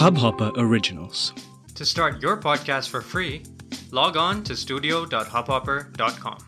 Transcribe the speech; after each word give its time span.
Hubhopper 0.00 0.46
Originals. 0.56 1.34
To 1.78 1.84
start 1.84 2.22
your 2.22 2.34
podcast 2.44 2.88
for 2.88 3.00
free, 3.02 3.42
log 3.98 4.14
on 4.16 4.38
to 4.44 4.54
studio.hubhopper.com. 4.60 6.38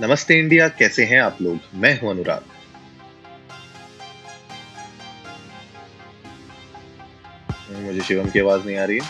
नमस्ते 0.00 0.38
India 0.38 0.68
कैसे 0.78 1.04
हैं 1.04 1.20
आप 1.22 1.42
लोग? 1.42 1.58
मैं 1.74 2.00
हूँ 2.00 2.10
अनुराग। 2.10 2.44
मुझे 7.84 8.00
शिवम 8.00 8.30
की 8.30 8.40
आवाज़ 8.40 8.66
नहीं 8.66 8.76
आ 8.76 8.84
रही 8.84 8.98
है। 8.98 9.04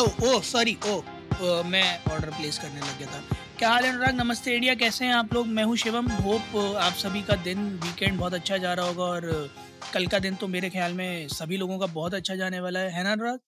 ओ 0.00 0.06
ओ 0.28 0.40
सॉरी 0.40 0.78
ओ 0.86 0.94
ओ, 0.96 1.62
मैं 1.62 1.86
ऑर्डर 2.12 2.30
प्लेस 2.30 2.58
करने 2.58 2.80
लग 2.80 2.98
गया 2.98 3.08
था। 3.08 3.22
क्या 3.58 3.70
हाल 3.70 3.84
है 3.84 3.90
अनुराग? 3.92 4.14
नमस्ते 4.14 4.54
इंडिया 4.54 4.74
कैसे 4.74 5.04
हैं 5.04 5.14
आप 5.14 5.34
लोग? 5.34 5.46
मैं 5.46 5.64
हूँ 5.64 5.76
शिवम। 5.76 6.06
होप 6.26 6.76
आप 6.80 6.92
सभी 6.92 7.22
का 7.22 7.34
दिन 7.48 7.58
वीकेंड 7.84 8.18
बहुत 8.18 8.34
अच्छा 8.34 8.56
जा 8.56 8.74
रहा 8.74 8.86
होगा 8.86 9.04
और 9.04 9.50
कल 9.94 10.06
का 10.06 10.18
दिन 10.18 10.34
तो 10.34 10.46
मेरे 10.48 10.70
ख्याल 10.70 10.92
में 10.92 11.28
सभी 11.28 11.56
लोगों 11.56 11.78
का 11.78 11.86
बहुत 11.86 12.14
अच्छा 12.14 12.34
जाने 12.34 12.60
वाला 12.60 12.80
है 12.80 12.90
है 12.90 13.02
ना 13.04 13.12
अनुराग? 13.12 13.38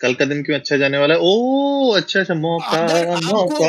कल 0.00 0.14
का 0.14 0.24
दिन 0.24 0.42
क्यों 0.42 0.58
अच्छा 0.58 0.76
जाने 0.76 0.98
वाला 0.98 1.14
है? 1.14 1.20
ओ 1.20 1.90
अच्छा 1.96 2.20
अच्छा 2.20 2.34
मौका 2.34 2.80
मौका 3.24 3.68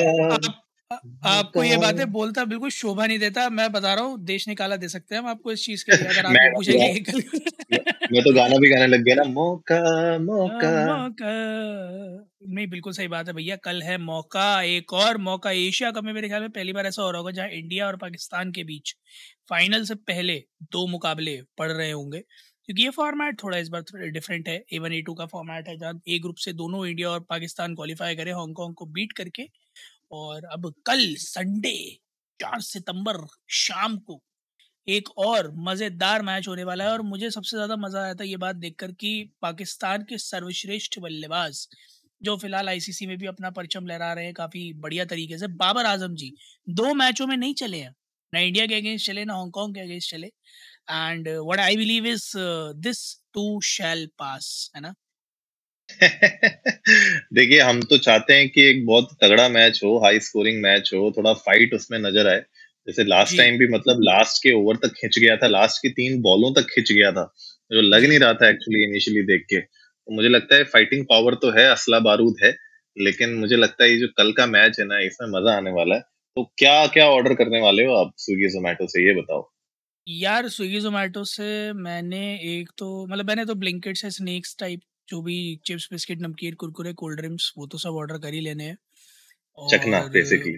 आपको 1.30 1.64
ये 1.64 1.78
बातें 1.78 2.06
बोलता 2.12 2.44
बिल्कुल 2.46 2.70
शोभा 2.70 3.06
नहीं 3.06 3.20
देता 3.20 3.50
मैं 3.50 3.72
बता 3.72 3.94
रहा 3.94 4.04
हूँ 4.04 4.18
देश 4.26 4.48
निकाला 4.48 4.76
दे 4.76 4.88
सकते 4.88 5.16
हैं 5.16 5.22
हम 5.22 5.28
आपको 5.30 5.52
इस 5.52 5.66
चीज़ 5.66 5.86
के 5.86 5.92
लिए 5.92 6.08
अगर 6.10 6.28
मैं 6.34 6.46
आपको 6.46 6.58
पूछेंगे 6.58 7.00
कल 7.00 7.22
मैं 8.14 8.22
तो 8.24 8.34
गाना 8.34 8.58
भी 8.58 8.70
गाने 8.70 8.88
लग 8.88 9.04
गया 9.04 9.16
ना 9.16 9.24
मौका 9.32 9.80
मौका। 10.28 10.72
मौका। 10.98 11.34
नहीं, 12.46 12.68
बिल्कुल 12.68 12.94
सही 12.94 13.08
बात 13.08 13.28
है 13.28 13.34
भैया। 13.34 13.56
कल 13.58 13.82
है 13.84 13.98
मौका, 14.00 14.62
एक 14.64 14.94
और 14.94 15.18
मौका। 15.20 15.52
एशिया 15.52 15.92
कप 15.92 16.04
में 16.04 16.12
मेरे 16.14 16.28
ख्याल 16.28 16.42
में 16.42 16.50
पहली 16.52 16.74
बार 16.74 16.86
ऐसा 16.86 17.02
हो 17.02 17.10
रहा 17.12 17.20
होगा 17.20 17.32
जहाँ 17.32 17.48
इंडिया 17.50 17.88
और 17.88 17.96
पाकिस्तान 17.98 18.52
के 18.52 18.64
बीच 18.64 18.94
फाइनल 19.50 19.84
से 19.86 19.96
पहले 20.04 20.38
दो 20.72 20.86
मुकाबले 20.88 21.42
पड़ 21.58 21.72
रहे 21.72 21.90
होंगे। 21.92 22.20
क्योंकि 22.20 22.84
ये 22.84 22.90
फॉर्मेट 22.92 23.42
थोड़ा 23.44 23.58
इस 23.58 23.70
बार 23.70 23.82
थोड़ा 23.84 24.06
डिफरेंट 24.08 24.48
है। 24.50 24.56
ए 24.74 24.80
वन 24.80 24.94
ए 24.94 25.02
टू 25.02 25.14
का 25.14 25.26
फॉर्मेट 25.26 25.68
है 25.68 25.78
जहाँ 25.78 26.00
ए 26.10 26.20
ग्रुप 26.20 26.36
से 26.40 26.54
दोनों 26.54 26.86
इंडिया 26.88 27.10
और 27.10 27.20
पाकिस्तान 27.30 27.76
क्वालिफाई 27.76 28.16
करे 28.16 28.32
हांगकांग 28.34 28.74
को 28.76 28.86
बीट 28.88 29.12
करके। 29.14 29.48
और 30.14 30.46
अब 30.54 30.74
कल 30.88 31.14
संडे 31.20 31.78
चार 32.40 32.62
सितंबर 32.64 33.26
शाम 33.56 33.98
को 34.00 34.22
एक 34.88 35.10
और 35.20 35.52
मज़ेदार 35.60 36.22
मैच 36.24 36.48
होने 36.48 36.64
वाला 36.64 36.84
है। 36.84 36.92
और 36.92 37.02
मुझे 37.04 37.30
सबसे 37.32 37.58
ज़्यादा 37.58 37.76
मज़ा 37.78 38.04
आया 38.04 38.14
था 38.16 38.24
ये 38.24 38.38
बात 38.38 38.56
देखकर 38.58 38.92
कि 38.94 39.12
पाकिस्तान 39.42 40.04
के 40.10 40.18
सर्वश्रेष्ठ 40.20 41.00
बल्लेबाज 41.00 41.68
जो 42.22 42.36
फ़िलहाल 42.38 42.70
आईसीसी 42.70 43.06
में 43.08 43.18
भी 43.18 43.26
अपना 43.28 43.50
परचम 43.52 43.88
लहरा 43.88 44.12
रहे 44.14 44.26
हैं 44.26 44.34
काफ़ी 44.34 44.72
बढ़िया 44.78 45.06
तरीके 45.06 45.38
से। 45.38 45.48
बाबर 45.58 45.86
आज़म 45.86 46.16
जी 46.16 46.34
दो 46.68 46.94
मैचों 46.96 47.28
में 47.28 47.36
नहीं 47.38 47.54
चले 47.56 47.78
हैं। 47.78 47.94
ना 48.34 48.40
इंडिया 48.42 48.66
के 48.68 48.76
अगेंस्ट 48.76 49.06
चले 49.08 49.26
ना 49.26 49.34
हांगकांग 49.36 49.76
के 49.76 49.82
अगेंस्ट 49.82 50.12
चले। 50.12 50.28
And 50.92 51.30
what 51.30 51.60
I 51.62 51.78
believe 51.78 52.08
is 52.08 52.32
this 52.82 53.04
too 53.34 53.60
shall 53.68 54.08
pass 54.20 54.72
है 54.76 54.82
ना? 54.82 54.94
देखिए 57.34 57.60
हम 57.62 57.82
तो 57.84 57.98
चाहते 57.98 58.34
हैं 58.34 58.48
कि 58.50 58.62
एक 58.70 58.86
बहुत 58.86 59.10
तगड़ा 59.24 59.48
मैच 59.50 59.80
हो 59.84 59.98
हाई 60.00 60.20
स्कोरिंग 60.20 60.62
मैच 60.62 60.90
हो 60.94 61.12
थोड़ा 61.18 61.34
फाइट 61.42 61.74
उसमें 61.74 61.98
नज़र 62.00 62.28
आए। 62.28 62.40
जैसे 62.88 63.04
लास्ट 63.04 63.38
टाइम 63.38 63.58
भी 63.58 63.68
मतलब 63.70 64.02
लास्ट 64.04 64.42
के 64.44 64.52
ओवर 64.54 64.76
तक 64.78 64.94
खिंच 65.00 65.20
गया 65.20 65.36
था 65.38 65.48
लास्ट 65.48 65.82
की 65.82 65.90
तीन 65.92 66.22
बॉलों 66.22 66.54
तक 66.54 66.68
खिंच 66.74 66.92
गया 66.92 67.12
था। 67.12 67.24
जो 67.72 67.82
लग 67.84 68.06
नहीं 68.06 68.20
रहा 68.20 68.34
था 68.34 68.50
एक्चुअली 68.50 68.84
इनिशियली 68.84 69.24
देख 69.26 69.46
के। 69.50 69.60
मुझे 70.08 70.30
लगता 70.30 70.56
है 70.56 70.64
फाइटिंग 70.66 71.06
पावर 71.06 71.36
तो 71.36 71.52
है 71.52 71.66
असला 71.68 72.00
बारूद 72.02 72.36
है 72.44 72.54
लेकिन 72.98 73.34
मुझे 73.36 73.56
लगता 73.56 73.84
है 73.84 73.90
ये 73.92 73.98
जो 73.98 74.08
कल 74.18 74.32
का 74.32 74.46
मैच 74.48 74.80
है 74.80 74.86
ना 74.86 75.00
इसमें 75.02 75.28
मज़ा 75.30 75.56
आने 75.58 75.72
वाला 75.72 75.96
है। 75.96 76.02
तो 76.38 76.44
क्या 76.58 76.86
क्या 76.88 77.08
ऑर्डर 77.10 77.34
करने 77.34 77.62
वाले 77.62 77.86
हो 77.86 77.94
आप 77.96 78.14
स्विगी 78.18 78.50
जोमेटो 78.50 78.88
से 78.88 79.06
ये 79.08 79.14
बताओ। 79.14 79.50
यार 80.08 80.48
स्विगी 80.50 80.80
जोमेटो 80.80 81.24
से 81.24 81.48
मैंने 81.74 82.24
एक 82.52 82.70
तो 82.78 83.06
मतलब 83.08 83.28
मैंने 83.28 83.46
तो 83.46 83.56
ब्लिंकिट 83.56 83.98
से 83.98 84.10
स्नैक्स 84.12 84.56
टाइप 84.60 84.82
जो 85.10 85.22
भी 85.22 85.38
चिप्स 85.66 85.88
बिस्किट 85.92 86.22
नमकीन 86.22 86.54
कुरकुरे 86.54 86.94
कोल्ड 86.94 87.20
ड्रिंक्स 87.20 87.52
वो 87.58 87.68
तो 87.68 87.78
सब 87.78 87.96
ऑर्डर 87.96 88.18
कर 88.18 88.34
ही 88.34 88.40
लेने 88.40 88.64
हैं। 88.64 88.78
चखना 89.58 90.00
बेसिकली 90.08 90.58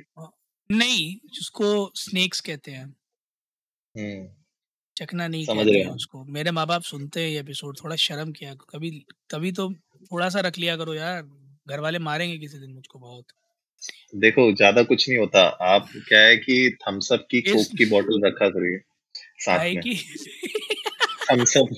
नहीं 0.70 1.16
जिसको 1.34 1.92
स्नैक्स 1.96 2.42
कहते 2.42 2.72
हैं। 2.72 2.86
हम्म। 3.96 4.28
चखना 4.98 5.28
नहीं 5.28 5.46
समझ 5.46 5.66
कहते 5.66 5.68
रहे 5.68 5.82
हैं 5.82 5.86
हो। 5.86 5.92
उसको। 5.92 6.24
मेरे 6.28 6.52
माँ 6.52 6.66
बाप 6.68 6.82
सुनते 6.84 7.22
हैं 7.22 7.30
ये 7.30 7.40
एपिसोड 7.40 7.78
थोड़ा 7.78 7.96
शर्म 7.98 8.32
किया 8.34 8.54
करो 8.56 8.66
कभी 8.72 8.92
कभी 9.32 9.52
तो 9.54 9.70
थोड़ा 10.12 10.30
सा 10.30 10.40
रख 10.42 10.58
लिया 10.58 10.78
करो 10.78 10.94
यार। 10.96 11.24
घर 11.68 11.80
वाले 11.82 12.00
मारेंगे 12.02 12.38
किसी 12.40 12.60
दिन 12.60 12.72
मुझको 12.74 13.00
बहुत। 13.00 13.32
देखो 14.16 14.44
ज़्यादा 14.54 14.82
कुछ 14.84 15.08
नहीं 15.10 15.18
होता। 15.20 15.42
आप 15.66 15.90
क्या 16.08 16.20
है 16.22 16.36
कि 16.38 16.78
थम्स 16.82 17.12
अप 17.14 17.28
की 17.32 17.42
इस 17.46 17.52
कोक 17.52 17.72
की 17.78 17.86
बोतल 17.88 18.22
रखा 18.26 18.50
करिए 18.50 18.80
साथ 19.42 19.74
में। 19.74 19.84
की 19.84 19.96
थम्स 21.24 21.58
अप 21.58 21.74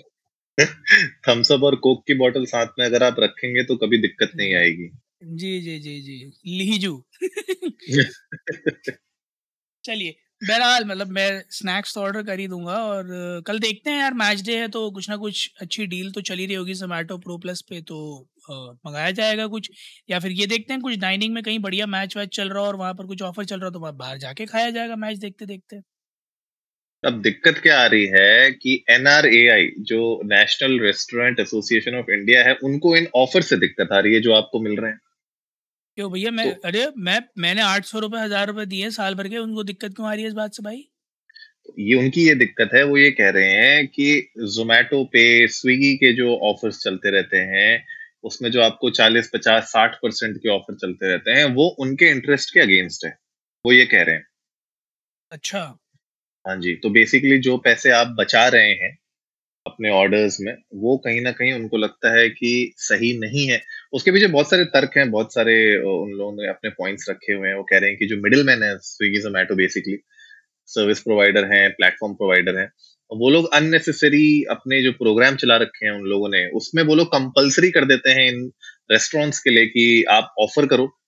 थम्स 1.27 1.51
अप 1.51 1.63
और 1.63 1.75
कोक 1.81 2.03
की 2.07 2.13
बोतल 2.17 2.45
साथ 2.47 2.79
में 2.79 2.85
अगर 2.85 3.03
आप 3.03 3.15
रखेंगे 3.19 3.63
तो 3.65 3.75
कभी 3.77 3.97
दिक्कत 4.01 4.31
नहीं 4.35 4.55
आएगी। 4.55 4.89
जी 5.33 5.49
जी 5.61 5.77
जी 5.79 5.99
जी। 6.01 6.17
लीजू। 6.47 6.93
चलिए 9.83 10.15
बहरहाल 10.41 10.83
मतलब 10.85 11.07
मैं 11.09 11.23
स्नैक्स 11.51 11.93
तो 11.95 12.01
ऑर्डर 12.01 12.23
कर 12.23 12.39
ही 12.39 12.47
दूँगा 12.47 12.73
और 12.83 13.07
कल 13.47 13.59
देखते 13.59 13.89
हैं 13.89 13.99
यार 13.99 14.13
मैच 14.13 14.41
डे 14.43 14.55
है 14.57 14.67
तो 14.69 14.89
कुछ 14.91 15.09
ना 15.09 15.15
कुछ 15.17 15.49
अच्छी 15.61 15.85
डील 15.87 16.11
तो 16.11 16.21
चली 16.21 16.45
रही 16.45 16.55
होगी 16.55 16.73
जोमेटो 16.75 17.17
प्रो 17.17 17.37
प्लस 17.37 17.61
पे 17.69 17.81
तो 17.83 17.97
मंगाया 18.49 19.11
जाएगा 19.11 19.47
कुछ। 19.47 19.69
या 20.09 20.19
फिर 20.19 20.31
ये 20.33 20.45
देखते 20.47 20.73
हैं 20.73 20.81
कुछ 20.81 20.95
डाइनिंग 20.99 21.33
में 21.33 21.43
कहीं 21.43 21.59
बढ़िया 21.59 21.85
मैच 21.89 22.17
वैच 22.17 22.35
चल 22.35 22.49
रहा 22.49 22.61
हो 22.61 22.67
और 22.67 22.75
वहाँ 22.75 22.93
पर 22.93 23.05
कुछ 23.05 23.21
ऑफ़र 23.23 23.45
चल 23.45 23.59
रहा 23.59 23.65
हो 23.65 23.71
तो 23.71 23.79
वहाँ 23.79 23.95
बाहर 23.97 24.17
जाके 24.17 24.45
खाया 24.45 24.69
जाएगा 24.69 24.95
मैच 24.97 25.17
देखते 25.17 25.45
देखते 25.45 25.81
अब 27.03 27.21
दिक्कत 27.21 27.57
क्या 27.57 27.77
आ 27.79 27.85
रही 27.87 28.05
है 28.07 28.49
कि 28.53 28.73
एनआरएआई 28.89 29.67
जो 29.89 29.99
National 30.25 30.79
Restaurant 30.79 31.39
Association 31.39 31.95
of 31.95 32.11
India 32.11 32.43
है, 32.43 32.53
उनको 32.63 32.95
इन 32.95 33.07
ऑफ़र 33.15 33.41
से 33.43 33.57
दिक्कत 33.57 33.91
आ 33.93 33.99
रही 33.99 34.13
है 34.13 34.19
जो 34.21 34.33
आपको 34.33 34.59
मिल 34.61 34.75
रहे 34.77 34.91
हैं। 34.91 34.99
क्यों 35.99 36.11
भैया? 36.11 36.31
मैं 36.31 36.45
तो 36.45 36.59
अरे 36.65 36.85
मैं 36.99 37.19
मैंने 37.39 37.61
आठ 37.63 37.85
सौ 37.85 37.99
रुपए 37.99 38.17
हज़ार 38.19 38.47
रुपये 38.47 38.65
दिए 38.67 38.89
साल 38.91 39.15
भर 39.15 39.27
के 39.29 39.37
उनको 39.39 39.63
दिक्कत 39.65 39.95
क्यों 39.95 40.07
आ 40.07 40.13
रही 40.13 40.23
है 40.23 40.27
इस 40.27 40.33
बात 40.35 40.53
से 40.53 40.63
भाई? 40.63 40.89
ये 41.79 41.95
उनकी 41.95 42.25
ये 42.27 42.33
दिक्कत 42.35 42.69
है 42.73 42.83
वो 42.83 42.97
ये 42.97 43.09
कह 43.11 43.29
रहे 43.29 43.51
हैं 43.53 43.87
कि 43.89 44.05
जोमेटो 44.49 45.03
पे 45.13 45.23
स्विगी 45.49 45.95
के 45.97 46.13
जो 46.13 46.35
ऑफर्स 46.49 46.79
चलते 46.83 47.11
रहते 47.11 47.37
हैं 47.51 47.69
उसमें 48.23 48.49
जो 48.51 48.61
आपको 48.61 48.89
40 48.91 49.29
50 49.33 49.71
60 49.71 49.95
परसेंट 50.03 50.37
के 50.37 50.49
ऑफ़र 50.49 50.75
चलते 50.77 51.09
रहते 51.09 51.31
हैं 51.31 51.45
वो 51.55 51.67
उनके 51.79 52.09
इंटरेस्ट 52.11 52.53
के 52.53 52.59
अगेंस्ट 52.59 53.05
है 53.05 53.17
वो 53.65 53.71
ये 53.73 53.85
कह 53.85 54.03
रहे 54.03 54.15
हैं। 54.15 54.25
अच्छा। 55.31 55.79
हाँ 56.45 56.55
जी 56.57 56.73
तो 56.75 56.89
बेसिकली 56.89 57.37
जो 57.41 57.57
पैसे 57.59 57.89
आप 57.91 58.07
बचा 58.19 58.47
रहे 58.47 58.71
हैं 58.75 58.97
अपने 59.69 59.89
ऑर्डर्स 59.89 60.37
में, 60.41 60.53
वो 60.75 60.97
कहीं 60.97 61.21
ना 61.21 61.31
कहीं 61.31 61.53
उनको 61.53 61.77
लगता 61.77 62.13
है 62.17 62.29
कि 62.29 62.73
सही 62.77 63.19
नहीं 63.19 63.47
है। 63.47 63.61
उसके 63.93 64.11
पीछे 64.11 64.27
बहुत 64.27 64.49
सारे 64.49 64.65
तर्क 64.65 64.91
हैं, 64.97 65.11
बहुत 65.11 65.33
सारे 65.33 65.77
उन 65.77 66.11
लोगों 66.11 66.33
ने 66.33 66.49
अपने 66.49 66.69
पॉइंट्स 66.69 67.09
रखे 67.09 67.33
हुए 67.33 67.47
हैं। 67.47 67.55
वो 67.55 67.63
कह 67.63 67.77
रहे 67.77 67.89
हैं 67.89 67.99
कि 67.99 68.05
जो 68.05 68.17
मिडिल 68.17 68.43
मैन 68.43 68.63
है 68.63 68.77
Swiggy 68.77 69.19
Zomato 69.19 69.55
basically 69.55 69.97
service 70.65 70.99
provider 70.99 71.45
हैं 71.45 71.69
प्लेटफॉर्म 71.71 72.13
प्रोवाइडर 72.13 72.57
हैं 72.57 72.71
वो 73.11 73.29
लोग 73.29 73.53
अननेसेसरी 73.53 74.43
अपने 74.43 74.81
जो 74.83 74.91
प्रोग्राम 74.91 75.35
चला 75.35 75.57
रखे 75.57 75.85
हैं 75.85 75.93
उन 75.93 76.01
लोगों 76.01 76.29
ने, 76.29 76.47
उसमें 76.47 76.83
वो 76.83 76.95
लोग 76.95 77.07
कंपल्सरी 77.07 77.71
कर 77.71 77.85
देते 77.85 78.09
हैं 78.09 78.27
इन 78.27 78.51
रेस्टोरेंट्स 78.91 79.39
के 79.39 79.49
लिए 79.49 79.65
कि 79.65 80.03
आप 80.03 80.35
ऑफ़र 80.39 80.65
करो। 80.65 80.98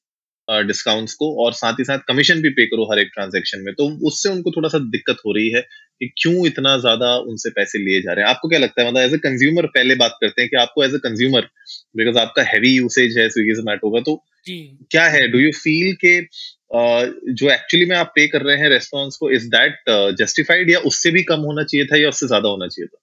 डिस्काउंट्स 0.47 1.13
को 1.13 1.27
और 1.45 1.53
साथ 1.53 1.73
ही 1.79 1.83
साथ 1.83 1.99
कमीशन 2.07 2.41
भी 2.41 2.49
पे 2.51 2.65
करो 2.67 2.83
हर 2.91 2.99
एक 2.99 3.09
ट्रांजेक्शन 3.13 3.61
में। 3.61 3.73
तो 3.73 3.87
उससे 4.07 4.29
उनको 4.29 4.51
थोड़ा 4.51 4.69
सा 4.69 4.79
दिक्कत 4.91 5.17
हो 5.25 5.33
रही 5.33 5.49
है 5.49 5.61
कि 5.61 6.07
क्यों 6.17 6.45
इतना 6.47 6.77
ज़्यादा 6.79 7.13
उनसे 7.25 7.49
पैसे 7.51 7.79
लिए 7.79 8.01
जा 8.01 8.13
रहे 8.13 8.25
हैं। 8.25 8.29
आपको 8.29 8.49
क्या 8.49 8.59
लगता 8.59 8.81
है? 8.81 8.87
मतलब 8.87 9.01
एज 9.01 9.13
ए 9.13 9.17
कंज्यूमर 9.19 9.65
पहले 9.69 9.95
बात 9.95 10.17
करते 10.21 10.41
हैं 10.41 10.49
कि 10.49 10.57
आपको 10.57 10.83
एज 10.83 10.95
ए 10.95 10.97
कंज्यूमर 11.03 11.47
बिकॉज़ 11.97 12.17
आपका 12.19 12.43
हैवी 12.45 12.75
यूसेज 12.75 13.17
है 13.17 13.29
स्विगी 13.29 13.55
जोमेटो 13.55 13.91
का 13.91 14.01
तो 14.01 14.15
क्या 14.47 15.03
है? 15.05 15.27
डू 15.27 15.39
यू 15.39 15.51
फील 15.53 15.93
के 16.05 16.19
जो 17.33 17.49
एक्चुअली 17.51 17.85
में 17.85 17.95
आप 17.97 18.11
पे 18.15 18.27
कर 18.27 18.41
रहे 18.41 18.57
हैं 18.57 18.69
रेस्टोरेंट्स 18.69 19.17
को 19.17 19.29
इज़ 19.31 19.47
दैट 19.49 19.89
जस्टिफाइड 20.19 20.69
या 20.71 20.79
उससे 20.87 21.11
भी 21.11 21.23
कम 21.23 21.39
होना 21.41 21.63
चाहिए 21.63 21.85
था 21.85 21.97
या 21.97 22.09
उससे 22.09 22.27
ज़्यादा 22.27 22.49
होना 22.49 22.67
चाहिए 22.67 22.87
था? 22.87 22.97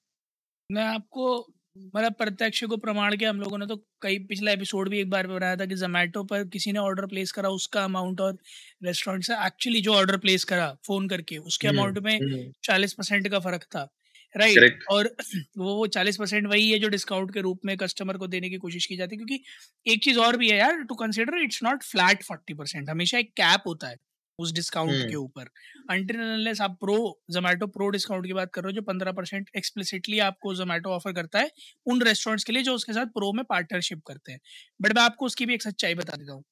मैं 0.70 0.84
आपको 0.84 1.38
मतलब 1.86 2.12
प्रत्यक्ष 2.14 2.62
को 2.64 2.76
प्रमाण 2.78 3.16
के 3.16 3.24
हम 3.24 3.40
लोगों 3.40 3.58
ने 3.58 3.66
तो 3.66 3.76
कई 4.02 4.18
पिछला 4.24 4.52
एपिसोड 4.52 4.88
भी 4.88 5.00
एक 5.00 5.10
बार 5.10 5.26
बनाया 5.26 5.56
था 5.56 5.66
कि 5.66 5.74
जोमेटो 5.74 6.22
पर 6.24 6.44
किसी 6.48 6.72
ने 6.72 6.78
ऑर्डर 6.78 7.06
प्लेस 7.06 7.32
करा 7.32 7.48
उसका 7.50 7.84
अमाउंट 7.84 8.20
और 8.20 8.38
रेस्टोरेंट 8.84 9.24
से 9.24 9.34
एक्चुअली 9.46 9.80
जो 9.80 9.94
ऑर्डर 9.94 10.16
प्लेस 10.18 10.44
करा 10.44 10.72
फ़ोन 10.86 11.08
करके 11.08 11.38
उसके 11.38 11.68
हम्म 11.68 11.78
अमाउंट 11.78 11.98
में 11.98 12.14
हम्म। 12.14 12.42
चालीस 12.64 12.92
परसेंट 12.92 13.28
का 13.28 13.38
फ़र्क 13.38 13.64
था 13.74 13.88
राइट 14.34 14.56
करेक्ट 14.56 14.84
और 14.90 15.14
वो 15.58 15.74
वो 15.74 15.86
चालीस 15.88 16.16
परसेंट 16.16 16.46
वही 16.46 16.70
है 16.70 16.78
जो 16.78 16.88
डिस्काउंट 16.88 17.32
के 17.34 17.40
रूप 17.40 17.60
में 17.64 17.76
कस्टमर 17.76 18.16
को 18.16 18.26
देने 18.26 18.50
की 18.50 18.56
कोशिश 18.56 18.86
की 18.86 18.96
जाती 18.96 19.16
है 19.16 19.24
क्योंकि 19.24 19.92
एक 19.92 20.02
चीज़ 20.04 20.18
और 20.18 20.36
भी 20.36 20.50
है 20.50 20.58
यार 20.58 20.82
to 20.82 20.94
consider 20.94 21.42
it's 21.42 21.62
not 21.62 21.82
flat 21.82 22.22
forty 22.22 22.54
percent 22.54 22.90
हमेशा 22.90 23.18
एक 23.18 23.32
कैप 23.32 23.62
होता 23.66 23.88
है। 23.88 23.96
उस 24.38 24.52
डिस्काउंट 24.54 25.02
के 25.02 25.14
ऊपर। 25.16 25.48
अनटिल 25.90 26.54
आप 26.62 26.76
प्रो 26.80 26.96
जोमेटो 27.30 27.66
प्रो 27.68 27.88
डिस्काउंट 27.90 28.26
की 28.26 28.32
बात 28.32 28.50
कर 28.54 28.62
रहे 28.62 28.70
हो 28.70 28.74
जो 28.74 28.82
पंद्रह 28.82 29.12
परसेंट 29.12 29.50
एक्सप्लिसिटली 29.56 30.18
आपको 30.22 30.54
जोमेटो 30.54 30.90
ऑफ़र 30.90 31.12
करता 31.12 31.38
है 31.38 31.50
उन 31.86 32.02
रेस्टोरेंट्स 32.02 32.44
के 32.44 32.52
लिए 32.52 32.62
जो 32.62 32.74
उसके 32.74 32.92
साथ 32.92 33.06
प्रो 33.14 33.32
में 33.32 33.44
पार्टनरशिप 33.46 34.02
करते 34.06 34.32
हैं। 34.32 34.40
बट 34.80 34.94
मैं 34.94 35.02
आपको 35.02 35.26
उसकी 35.26 35.46
भी 35.46 35.54
एक 35.54 35.62
सच्चाई 35.62 35.94
बता 35.96 36.16
देता 36.16 36.32
हूँ। 36.32 36.44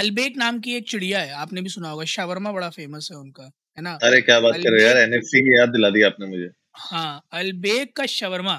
अल्बेक 0.00 0.36
नाम 0.36 0.58
की 0.60 0.74
एक 0.74 0.88
चिड़िया 0.88 1.20
है 1.20 1.32
आपने 1.36 1.62
भी 1.62 1.68
सुना 1.68 1.88
होगा 1.90 2.04
शावरमा 2.08 2.52
बड़ा 2.52 2.70
फ़ेमस 2.70 3.08
है 3.12 3.18
उनका 3.18 3.44
है 3.78 3.82
ना? 3.82 4.00
अरे 4.00 4.20
क्या 4.22 4.38
बात 4.40 4.54
कर 4.56 4.70
रहे 4.70 4.82
हो 4.82 4.86
यार 4.86 4.96
एनएफसी 4.98 5.40
की 5.40 5.56
याद 5.56 5.68
दिला 5.70 5.90
दी 5.90 6.02
आपने 6.04 6.26
मुझे। 6.26 6.50
हाँ 6.76 7.22
अल्बेक 7.32 7.96
का 7.96 8.06
शवरमा 8.08 8.54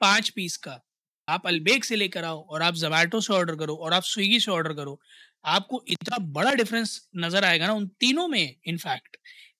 पाँच 0.00 0.28
पीस 0.30 0.56
का 0.56 0.80
आप 1.28 1.46
अलबेक 1.46 1.84
से 1.84 1.96
लेकर 1.96 2.24
आओ 2.24 2.40
और 2.44 2.62
आप 2.62 2.74
जोमेटो 2.76 3.20
से 3.20 3.32
ऑर्डर 3.32 3.56
करो 3.56 3.74
और 3.76 3.92
आप 3.94 4.02
स्विगी 4.04 4.40
से 4.40 4.50
ऑर्डर 4.50 4.72
करो, 4.74 4.98
आपको 5.44 5.82
इतना 5.88 6.18
बड़ा 6.32 6.52
डिफरेंस 6.54 7.00
नज़र 7.16 7.44
आएगा 7.44 7.66
ना 7.66 7.72
उन 7.74 7.86
तीनों 8.00 8.26
में 8.28 8.54
इनफैक्ट 8.64 9.16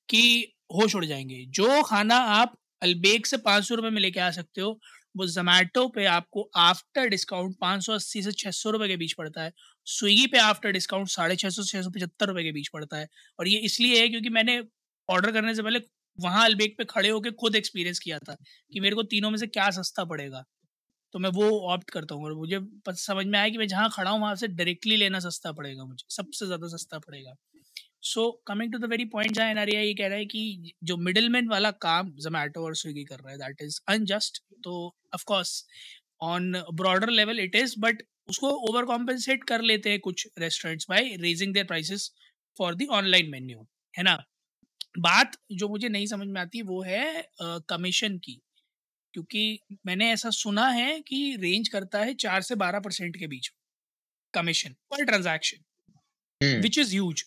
कि 0.09 0.53
होश 0.75 0.95
उड़ 0.97 1.05
जाएँगे। 1.05 1.45
जो 1.49 1.83
खाना 1.85 2.17
आप 2.17 2.55
अलबेग 2.83 3.25
से 3.27 3.37
पाँच 3.39 3.65
सौ 3.65 3.75
रुपये 3.75 3.91
में 3.91 4.01
लेके 4.01 4.21
आ 4.21 4.31
सकते 4.33 4.61
हो, 4.61 4.79
वो 5.15 5.27
जोमेटो 5.27 5.87
पे 5.89 6.05
आपको 6.07 6.49
आफ्टर 6.59 7.09
डिस्काउंट 7.09 7.57
पाँच 7.61 7.85
सौ 7.85 7.93
अस्सी 7.95 8.23
से 8.23 8.33
छः 8.35 8.51
सौ 8.53 8.71
रुपये 8.71 8.89
के 8.89 8.97
बीच 8.97 9.13
पड़ता 9.15 9.43
है, 9.43 9.53
स्विगी 9.87 10.27
पे 10.27 10.39
आफ्टर 10.41 10.71
डिस्काउंट 10.73 11.09
साढ़े 11.09 11.37
छः 11.37 11.51
सौ 11.51 11.63
छः 11.65 11.83
सौ 11.83 11.91
पचहत्तर 11.91 12.29
रुपये 12.29 12.45
के 12.45 12.53
बीच 12.53 12.69
पड़ता 12.69 12.97
है। 12.97 13.09
और 13.39 13.49
ये 13.49 13.59
इसलिए 13.61 14.01
है 14.01 14.09
क्योंकि 14.09 14.29
मैंने 14.31 14.61
ऑर्डर 15.09 15.33
करने 15.33 15.55
से 15.55 15.63
पहले 15.63 15.81
वहाँ 16.19 16.45
अलबेग 16.45 16.75
पे 16.79 16.85
खड़े 16.85 17.09
होकर 17.09 17.31
खुद 17.33 17.57
एक्सपीरियंस 17.57 17.99
किया 17.99 18.19
था, 18.19 18.37
कि 18.73 18.81
मेरे 18.81 18.97
को 18.97 19.03
तीनों 19.05 19.31
में 19.31 19.39
से 19.39 19.47
क्या 19.49 19.71
सस्ता 19.73 20.05
पड़ेगा। 20.05 20.45
तो 21.15 21.19
मैं 21.19 21.31
वो 21.31 21.49
ऑप्ट 21.73 21.91
करता 21.91 22.15
हूँ 22.15 22.25
और 22.25 22.35
मुझे 22.35 22.61
समझ 22.91 23.27
में 23.27 23.39
आया 23.39 23.49
कि 23.49 23.59
मैं 23.59 23.69
जहाँ 23.69 23.91
खड़ा 23.95 24.11
हूँ 24.11 24.21
वहाँ 24.21 24.35
से 24.37 24.49
डायरेक्टली 24.49 24.97
लेना 24.97 25.19
सस्ता 25.21 25.53
पड़ेगा 25.53 25.85
मुझे 25.85 26.05
सबसे 26.11 26.47
ज़्यादा 26.47 26.69
सस्ता 26.69 26.99
पड़ेगा। 26.99 27.35
So 28.03 28.31
coming 28.47 28.73
to 28.73 28.79
the 28.79 28.85
very 28.85 29.05
point 29.05 29.33
जहाँ 29.33 29.51
एन 29.51 29.59
ये 29.69 29.95
कह 29.95 30.07
रहा 30.09 30.19
है 30.19 30.27
कि 30.27 30.73
जो 30.85 30.97
मिडिल 30.97 31.29
मैन 31.29 31.49
वाला 31.49 31.71
काम 31.71 32.11
जोमेटो 32.23 32.65
और 32.65 32.77
स्विगी 32.77 33.05
कर 33.05 33.19
रहा 33.19 33.33
है 33.33 33.39
दैट 33.39 33.63
इज़ 33.63 33.81
अनजस्ट 33.89 34.43
तो 34.65 34.75
of course 35.15 35.65
on 36.23 36.53
broader 36.75 37.11
level 37.11 37.41
it 37.41 37.57
is 37.57 37.75
but 37.79 38.03
उसको 38.29 38.51
ओवर 38.71 38.85
कॉम्पेंसेट 38.85 39.45
कर 39.45 39.63
लेते 39.63 39.91
हैं 39.91 40.01
कुछ 40.01 40.29
restaurants 40.39 40.87
by 40.91 41.17
raising 41.21 41.55
their 41.55 41.67
prices 41.67 42.11
for 42.59 42.75
the 42.75 42.87
online 42.93 43.31
menu 43.31 43.67
है 43.99 44.03
ना? 44.03 44.17
बात 44.99 45.37
जो 45.53 45.69
मुझे 45.69 45.89
नहीं 45.89 46.07
समझ 46.07 46.27
में 46.29 46.41
आती 46.41 46.63
वो 46.63 46.83
है 46.83 47.29
कमीशन 47.43 48.15
uh, 48.15 48.21
की। 48.25 48.41
क्योंकि 49.15 49.61
मैंने 49.87 50.11
ऐसा 50.13 50.31
सुना 50.31 50.69
है 50.69 51.01
कि 51.01 51.37
रेंज 51.37 51.69
करता 51.69 51.99
है 51.99 52.15
चार 52.15 52.43
से 52.43 52.55
बारह 52.55 52.81
परसेंट 52.81 53.17
के 53.17 53.27
बीच 53.27 53.53
कमीशन 54.35 54.73
पर 54.91 55.05
ट्रांजैक्शन 55.05 56.61
विच 56.61 56.79
इज़ 56.79 56.91
ह्यूज 56.91 57.25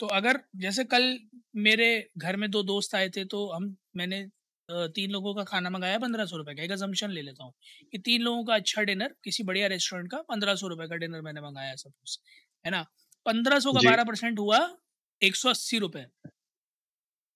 तो 0.00 0.06
अगर 0.06 0.40
जैसे 0.56 0.84
कल 0.84 1.18
मेरे 1.56 2.10
घर 2.18 2.36
में 2.36 2.50
दो 2.50 2.62
दोस्त 2.62 2.94
आए 2.94 3.08
थे 3.08 3.24
तो 3.24 3.50
हम 3.52 3.76
मैंने 3.96 4.28
तीन 4.70 5.10
लोगों 5.10 5.34
का 5.34 5.44
खाना 5.44 5.70
मंगाया 5.70 5.98
पंद्रह 5.98 6.26
सौ 6.26 6.36
रुपए 6.36 6.54
का 6.54 6.62
एक 6.62 6.70
अजम्पन 6.70 7.10
ले 7.10 7.22
लेता 7.22 7.44
हूँ 7.44 7.52
कि 7.92 7.98
तीन 7.98 8.22
लोगों 8.22 8.44
का 8.44 8.54
अच्छा 8.54 8.82
डिनर 8.82 9.14
किसी 9.24 9.42
बढ़िया 9.42 9.66
रेस्टोरेंट 9.66 10.10
का 10.10 10.22
पंद्रह 10.22 10.54
सौ 10.54 10.68
रुपये 10.68 10.88
का 10.88 10.96
डिनर 10.96 11.20
मैंने 11.20 11.40
मंगाया 11.40 11.74
सपोज़ 11.74 12.18
है 12.64 12.70
ना? 12.70 12.82
पंद्रह 13.26 13.58
सौ 13.58 13.72
का 13.72 13.80
बारह 13.90 14.04
परसेंट 14.04 14.38
हुआ 14.38 14.76
एक 15.22 15.36
सौ 15.36 15.50
अस्सी 15.50 15.78
रुपये 15.78 16.04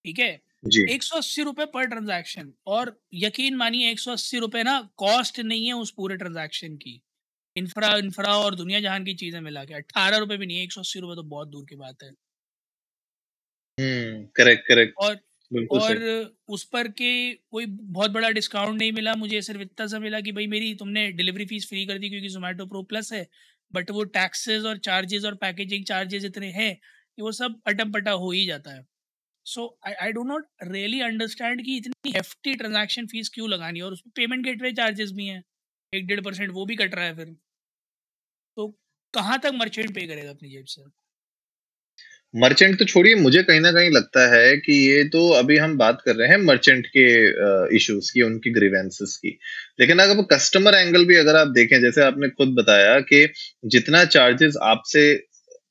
ठीक 0.04 0.18
है? 0.18 0.49
एक 0.88 1.02
सौ 1.02 1.16
अस्सी 1.18 1.42
रुपए 1.42 1.64
पर 1.68 1.86
ट्रांजैक्शन 1.86 2.52
और 2.68 2.96
यकीन 3.16 3.56
मानिए 3.56 3.90
एक 3.90 4.00
सौ 4.00 4.12
अस्सी 4.12 4.38
रुपए 4.40 4.62
ना 4.64 4.80
कॉस्ट 4.98 5.40
नहीं 5.42 5.66
है 5.66 5.72
उस 5.76 5.90
पूरे 5.92 6.16
ट्रांजैक्शन 6.16 6.76
की। 6.78 7.00
इंफ्रा 7.56 7.94
इंफ्रा 7.98 8.36
और 8.38 8.54
दुनिया 8.56 8.80
जहान 8.80 9.04
की 9.04 9.14
चीज़ें 9.16 9.40
मिला 9.42 9.64
के 9.64 9.74
अट्ठारह 9.74 10.18
रुपए 10.18 10.36
भी 10.36 10.46
नहीं 10.46 10.58
है 10.58 10.64
एक 10.64 10.72
सौ 10.72 10.80
अस्सी 10.80 11.00
रुपए 11.00 11.16
तो 11.16 11.22
बहुत 11.28 11.48
दूर 11.50 11.66
की 11.66 11.76
बात 11.78 12.02
है। 12.04 12.12
Correct 14.36 14.66
correct. 14.68 14.94
और 14.98 15.18
और 15.70 15.96
उस 16.48 16.64
पर 16.66 16.88
के 16.90 17.10
कोई 17.50 17.66
बहुत 17.66 18.10
बड़ा 18.10 18.28
डिस्काउंट 18.30 18.78
नहीं 18.78 18.92
मिला 18.92 19.14
मुझे 19.16 19.40
सिर्फ़ 19.42 19.60
इतना 19.62 19.86
सा 19.86 19.98
मिला 19.98 20.20
कि 20.20 20.32
भाई 20.32 20.46
मेरी 20.48 20.74
तुमने 20.76 21.06
डिलीवरी 21.12 21.46
फ़ीस 21.46 21.68
फ्री 21.68 21.84
कर 21.86 21.98
दी 21.98 22.08
क्योंकि 22.10 22.28
जोमेटो 22.28 22.66
प्रो 22.66 22.82
प्लस 22.84 23.12
है 23.12 23.26
बट 23.74 23.90
वो 23.90 24.04
टैक्सेस 24.12 24.64
और 24.64 24.78
चार्जेस 24.80 25.24
और 25.24 25.34
पैकेजिंग 25.38 25.84
चार्जेस 25.86 26.24
इतने 26.24 26.50
हैं 26.52 26.74
कि 26.76 27.22
वो 27.22 27.32
सब 27.34 27.60
अटम 27.66 27.92
पटा 27.92 28.10
हो 28.16 28.30
ही 28.32 28.44
जाता 28.46 28.70
है। 28.72 28.84
So 29.50 29.66
I 29.84 30.12
do 30.12 30.22
not 30.24 30.46
really 30.64 31.00
understand 31.00 31.64
कि 31.64 31.76
इतनी 31.76 32.12
हेफ्टी 32.12 32.54
ट्रांजैक्शन 32.54 33.06
फ़ीस 33.06 33.28
क्यों 33.34 33.48
लगानी 33.50 33.78
है 33.78 33.84
और 33.84 33.92
उसमें 33.92 34.12
पेमेंट 34.16 34.44
गेटवे 34.44 34.72
चार्जेस 34.72 35.10
भी 35.12 35.26
हैं। 35.26 35.42
एक 35.92 36.06
डेढ़ 36.06 36.20
परसेंट 36.20 36.50
वो 36.52 36.66
भी 36.66 36.76
कट 36.76 36.94
रहा 36.94 37.04
है 37.04 37.16
फिर। 37.16 37.34
तो 38.56 38.66
कहाँ 39.14 39.38
तक 39.38 39.52
मर्चेंट 39.54 39.94
पे 39.94 40.06
करेगा 40.06 40.30
अपनी 40.30 40.50
जेब 40.50 40.64
से? 40.64 40.82
मर्चेंट 42.34 42.78
तो 42.78 42.84
छोड़िए, 42.84 43.14
मुझे 43.14 43.42
कहीं 43.42 43.60
ना 43.60 43.70
कहीं 43.72 43.90
लगता 43.90 44.26
है 44.34 44.56
कि 44.56 44.72
ये 44.88 45.02
तो 45.04 45.28
अभी 45.30 45.56
हम 45.56 45.76
बात 45.78 46.02
कर 46.04 46.16
रहे 46.16 46.28
हैं 46.28 46.36
मर्चेंट 46.38 46.86
के 46.86 47.06
इश्यूज़ 47.76 48.10
की, 48.12 48.22
उनकी 48.22 48.50
ग्रीवेंसेस 48.50 49.16
की। 49.16 49.38
लेकिन 49.80 49.98
अगर 49.98 50.22
कस्टमर 50.32 50.74
एंगल 50.74 51.04
भी 51.06 51.16
अगर 51.16 51.36
आप 51.36 51.48
देखें, 51.48 51.80
जैसे 51.80 52.02
आपने 52.02 52.28
खुद 52.30 52.54
बताया 52.54 52.98
कि 53.02 53.26
जितना 53.66 54.04
चार्जेस 54.06 54.56
आपसे 54.64 55.02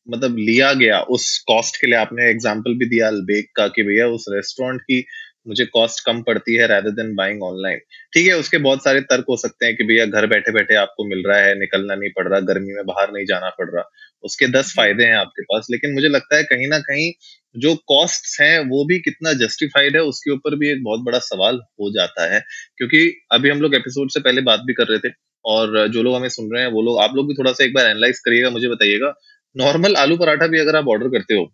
मतलब 0.09 0.37
लिया 0.37 0.73
गया 0.73 0.99
उस 1.11 1.37
कॉस्ट 1.47 1.81
के 1.81 1.87
लिए 1.87 1.95
आपने 1.95 2.29
एग्ज़ाम्पल 2.29 2.73
भी 2.73 2.85
दिया 2.89 3.07
अलबेक 3.07 3.49
का 3.55 3.67
कि 3.67 3.83
भैया 3.83 4.07
उस 4.07 4.25
रेस्टोरेंट 4.29 4.81
की 4.81 5.03
मुझे 5.47 5.65
कॉस्ट 5.65 6.03
कम 6.05 6.21
पड़ती 6.21 6.55
है 6.55 6.67
रादर 6.67 6.91
देन 6.91 7.13
बाइंग 7.15 7.43
ऑनलाइन 7.43 7.79
ठीक 8.13 8.27
है 8.27 8.33
उसके 8.33 8.57
बहुत 8.57 8.83
सारे 8.83 9.01
तर्क 9.01 9.25
हो 9.29 9.37
सकते 9.37 9.65
हैं 9.65 9.75
कि 9.75 9.83
भैया 9.83 10.05
घर 10.05 10.27
बैठे 10.27 10.51
बैठे 10.51 10.75
आपको 10.75 11.05
मिल 11.09 11.23
रहा 11.27 11.37
है 11.37 11.53
निकलना 11.59 11.95
नहीं 11.95 12.09
पड़ 12.17 12.27
रहा 12.27 12.39
गर्मी 12.49 12.73
में 12.73 12.85
बाहर 12.85 13.11
नहीं 13.13 13.25
जाना 13.25 13.49
पड़ 13.49 13.69
रहा। 13.69 13.83
उसके 14.23 14.47
दस 14.47 14.73
फ़ायदे 14.77 15.03
हैं 15.03 15.15
आपके 15.15 15.43
पास 15.43 15.67
लेकिन 15.71 15.93
मुझे 15.93 16.09
लगता 16.09 16.37
है 16.37 16.43
कहीं 16.43 16.67
ना 16.67 16.79
कहीं 16.79 17.11
जो 17.55 17.73
कॉस्ट 17.87 18.39
हैं 18.41 18.59
वो 18.69 18.83
भी 18.85 18.99
कितना 18.99 19.33
जस्टिफाइड 19.35 19.95
है 19.95 20.01
उसके 20.03 20.31
ऊपर 20.31 20.55
भी 20.55 20.69
एक 20.69 20.83
बहुत 20.83 21.01
बड़ा 21.01 21.19
सवाल 21.19 21.61
हो 21.81 21.91
जाता 21.91 22.33
है। 22.33 22.39
क्योंकि 22.77 23.01
अभी 23.31 23.49
हम 23.49 23.61
लोग 23.61 23.75
एपिसोड 23.75 24.11
से 24.11 24.19
पहले 24.19 24.41
बात 24.41 24.59
भी 24.59 24.73
कर 24.73 24.87
रहे 24.87 24.99
थे 24.99 25.13
और 25.45 25.87
जो 25.87 26.03
लोग 26.03 26.15
हमें 26.15 26.29
सुन 26.29 26.53
रहे 26.53 26.63
हैं 26.63 26.71
वो 26.71 26.81
लोग 26.81 26.99
आप 27.01 27.15
लोग 27.15 27.27
भी 27.27 27.33
थोड़ा 27.33 27.51
सा 27.51 27.63
एक 27.65 27.73
बार 27.73 27.85
एनालाइज 27.85 28.19
करिएगा 28.19 28.49
मुझे 28.49 28.69
बताइएगा 28.69 29.13
नॉर्मल 29.55 29.95
आलू 29.97 30.17
पराठा 30.17 30.47
भी 30.47 30.59
अगर 30.59 30.75
आप 30.75 30.87
ऑर्डर 30.89 31.07
करते 31.09 31.33
हो 31.35 31.51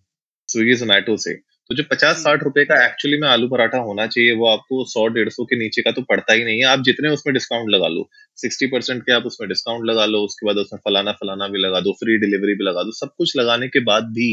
स्विगी 0.50 0.76
जोमेटो 0.76 1.18
से 1.18 1.34
तो 1.70 1.76
जो 1.76 1.84
पचास 1.92 2.18
साठ 2.18 2.44
रुपए 2.44 2.64
का 2.66 2.76
एक्चुअली 2.86 3.18
में 3.20 3.28
आलू 3.28 3.48
पराठा 3.50 3.78
होना 3.80 4.06
चाहिए, 4.08 4.34
वो 4.34 4.48
आपको 4.48 4.84
सौ, 4.86 5.06
डेढ़ 5.08 5.30
सौ 5.30 5.44
के 5.46 5.58
नीचे 5.60 5.82
का 5.82 5.92
तो 5.92 6.02
पड़ता 6.10 6.34
ही 6.34 6.44
नहीं 6.44 6.60
है। 6.60 6.66
आप 6.68 6.82
जितने 6.86 7.10
उसमें 7.10 7.34
डिस्काउंट 7.34 7.70
लगा 7.70 7.88
लो 7.88 8.08
सिक्सटी 8.38 8.68
परसेंट 8.68 9.02
के 9.04 9.14
आप 9.14 9.26
उसमें 9.26 9.48
डिस्काउंट 9.50 9.86
लगा 9.86 10.06
लो, 10.06 10.20
उसके 10.22 10.46
बाद 10.46 10.58
उसमें 10.58 10.80
फलाना 10.86 11.12
फलाना 11.14 11.48
भी 11.48 11.60
लगा 11.60 11.80
दो 11.80 11.94
फ्री 11.94 12.18
डिलीवरी 12.18 12.56
भी 12.56 12.64
लगा 12.64 12.84
दो, 12.84 12.92
सब 12.92 13.14
कुछ 13.18 13.36
लगाने 13.38 13.68
के 13.68 13.80
बाद 13.84 14.12
भी 14.14 14.32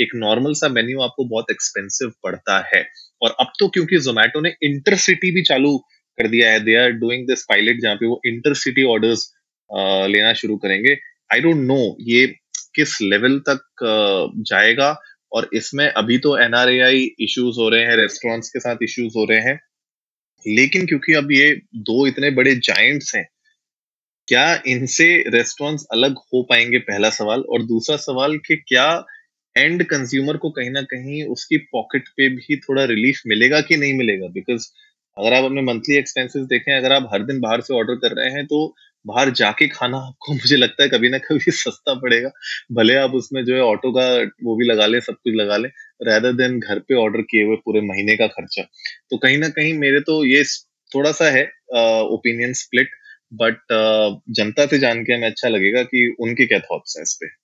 एक 0.00 0.14
नॉर्मल 0.16 0.54
सा 0.54 0.68
मेन्यू 0.70 1.00
आपको 1.02 1.24
बहुत 1.24 1.50
एक्सपेंसिव 1.50 2.12
पड़ता 2.24 2.58
है। 2.74 2.84
और 3.22 3.36
अब 3.40 3.52
तो 3.60 3.68
क्योंकि 3.68 3.98
जोमेटो 4.00 4.40
ने 4.40 4.54
इंटरसिटी 4.62 5.30
भी 5.30 5.42
चालू 5.44 5.76
कर 6.18 6.28
दिया 6.28 6.50
है 6.50 6.60
they 6.60 6.76
are 6.76 6.90
doing 7.00 7.26
this 7.28 7.44
pilot 7.48 7.80
जहाँ 7.82 7.96
पे 7.96 8.06
वो 8.06 8.20
इंटरसिटी 8.26 8.84
ऑर्डर्स 8.90 9.28
लेना 10.10 10.32
शुरू 10.34 10.56
करेंगे। 10.58 10.96
आई 11.30 11.40
डोंट 11.40 11.66
नो 11.66 11.82
ये 12.08 12.26
किस 12.74 13.00
लेवल 13.02 13.38
तक 13.48 13.60
जाएगा? 14.48 14.96
और 15.32 15.48
इसमें 15.54 15.86
अभी 15.88 16.18
तो 16.18 16.36
एनआरएआई 16.38 17.04
इश्यूज़ 17.20 17.56
हो 17.58 17.68
रहे 17.68 17.84
हैं 17.84 17.96
रेस्टोरेंट्स 17.96 18.48
के 18.50 18.60
साथ 18.60 18.82
इश्यूज़ 18.82 19.14
हो 19.16 19.24
रहे 19.30 19.40
हैं। 19.40 19.58
लेकिन 20.44 20.86
क्योंकि 20.86 21.14
अब 21.14 21.32
ये 21.32 21.50
दो 21.82 22.06
इतने 22.06 22.30
बड़े 22.32 22.54
जाइंट्स 22.58 23.14
हैं, 23.16 23.24
क्या 24.28 24.62
इनसे 24.66 25.06
रेस्टोरेंट्स 25.30 25.86
अलग 25.92 26.16
हो 26.34 26.42
पाएँगे? 26.50 26.78
पहला 26.80 27.10
सवाल। 27.12 27.40
और 27.42 27.62
दूसरा 27.66 27.96
सवाल 27.98 28.36
कि 28.38 28.56
क्या 28.68 28.86
एंड 29.56 29.84
कंज्यूमर 29.86 30.36
को 30.36 30.50
कहीं 30.50 30.70
ना 30.70 30.82
कहीं 30.84 31.22
उसकी 31.28 31.56
पॉकेट 31.72 32.08
पे 32.16 32.28
भी 32.30 32.56
थोड़ा 32.58 32.84
रिलीफ 32.86 33.20
मिलेगा 33.28 33.60
कि 33.62 33.76
नहीं 33.76 33.94
मिलेगा? 33.94 34.28
बिकॉज़ 34.30 34.66
अगर 35.16 35.34
आप 35.34 35.44
अपने 35.44 35.62
मंथली 35.64 35.96
एक्सपेंसेस 35.96 36.46
देखें, 36.46 36.72
अगर 36.76 36.92
आप 36.92 37.08
हर 37.12 37.22
दिन 37.24 37.40
बाहर 37.40 37.60
से 37.60 37.74
ऑर्डर 37.74 37.94
कर 37.98 38.16
रहे 38.16 38.30
हैं 38.30 38.46
तो 38.46 38.66
बाहर 39.06 39.30
जाके 39.30 39.68
खाना 39.68 39.98
आपको, 39.98 40.32
मुझे 40.34 40.56
लगता 40.56 40.82
है 40.82 40.88
कभी 40.88 41.08
ना 41.08 41.18
कभी 41.18 41.50
सस्ता 41.50 41.94
पड़ेगा। 41.94 42.30
भले 42.72 42.96
आप 42.96 43.14
उसमें 43.14 43.44
जो 43.44 43.54
है 43.54 43.60
ऑटो 43.60 43.92
का 43.92 44.06
वो 44.44 44.56
भी 44.56 44.66
लगा 44.66 44.86
ले, 44.86 45.00
सब 45.00 45.14
कुछ 45.14 45.34
लगा 45.36 45.56
लें 45.56 45.70
रैदर 46.02 46.32
देन 46.32 46.60
घर 46.60 46.78
पे 46.78 46.94
ऑर्डर 46.94 47.22
किए 47.22 47.44
हुए 47.44 47.56
पूरे 47.56 47.80
महीने 47.80 48.16
का 48.16 48.26
खर्चा। 48.26 48.62
तो 49.10 49.18
कहीं 49.18 49.38
ना 49.38 49.48
कहीं 49.48 49.74
मेरे 49.78 50.00
तो 50.00 50.24
ये 50.24 50.44
थोड़ा 50.94 51.12
सा 51.12 51.30
है 51.30 51.44
ओपिनियन 52.10 52.52
स्प्लिट 52.52 52.90
बट 53.32 53.58
जनता 54.30 54.66
से 54.66 54.78
जान 54.78 55.02
के 55.04 55.12
हमें 55.12 55.30
अच्छा 55.30 55.48
लगेगा 55.48 55.82
कि 55.82 56.16
उनके 56.20 56.46
क्या 56.46 56.58
थॉट्स 56.58 56.96
हैं 56.96 57.02
इस 57.02 57.18
पे। 57.22 57.43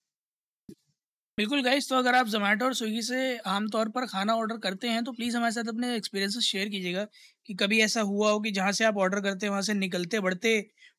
बिल्कुल 1.38 1.62
गाइस 1.62 1.88
तो 1.88 1.96
अगर 1.96 2.14
आप 2.14 2.26
जोमेटो 2.26 2.64
और 2.64 2.74
स्विगी 2.74 3.02
से 3.02 3.36
आमतौर 3.48 3.88
पर 3.88 4.06
खाना 4.06 4.34
ऑर्डर 4.36 4.56
करते 4.58 4.88
हैं 4.88 5.02
तो 5.04 5.12
प्लीज़ 5.12 5.36
हमारे 5.36 5.52
साथ 5.52 5.68
अपने 5.68 5.94
एक्सपीरियंसेस 5.96 6.44
शेयर 6.44 6.68
कीजिएगा 6.68 7.04
कि 7.48 7.54
कभी 7.54 7.80
ऐसा 7.80 8.00
हुआ 8.00 8.30
हो 8.30 8.40
कि 8.40 8.50
जहाँ 8.50 8.72
से 8.72 8.84
आप 8.84 8.96
ऑर्डर 8.96 9.20
करते 9.20 9.46
हैं, 9.46 9.50
वहाँ 9.50 9.62
से 9.62 9.74
निकलते, 9.74 10.20
बढ़ते, 10.20 10.52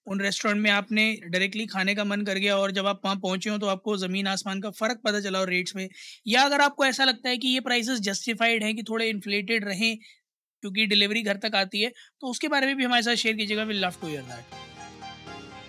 उन 0.07 0.21
रेस्टोरेंट 0.21 0.61
में 0.61 0.69
आपने 0.71 1.05
डायरेक्टली 1.23 1.65
खाने 1.65 1.95
का 1.95 2.03
मन 2.03 2.21
कर 2.21 2.37
गया 2.37 2.57
और 2.57 2.71
जब 2.71 2.87
आप 2.87 3.01
वहाँ 3.05 3.17
पहुँचे 3.17 3.49
हो 3.49 3.57
तो 3.57 3.67
आपको 3.67 3.97
ज़मीन 3.97 4.27
आसमान 4.27 4.61
का 4.61 4.69
फ़र्क 4.71 5.01
पता 5.05 5.21
चला 5.21 5.39
और 5.39 5.49
रेट्स 5.49 5.75
में। 5.75 5.87
या 6.27 6.43
अगर 6.43 6.61
आपको 6.61 6.85
ऐसा 6.85 7.03
लगता 7.03 7.29
है 7.29 7.37
कि 7.37 7.47
ये 7.47 7.59
प्राइसेस 7.61 7.99
जस्टिफाइड 8.01 8.63
हैं 8.63 8.75
कि 8.75 8.83
थोड़े 8.83 9.09
इन्फ्लेटेड 9.09 9.65
रहें, 9.65 9.97
क्योंकि 10.63 10.85
डिलीवरी 10.87 11.21
घर 11.23 11.37
तक 11.43 11.55
आती 11.55 11.81
है 11.81 11.91
तो 12.21 12.27
उसके 12.27 12.47
बारे 12.47 12.67
में 12.67 12.75
भी 12.75 12.83
हमारे 12.83 13.03
साथ 13.03 13.15
शेयर 13.17 13.35
कीजिएगा। 13.35 13.63
Will 13.63 13.85
love 13.85 14.01
to 14.01 14.07
hear 14.07 14.21
that 14.23 14.59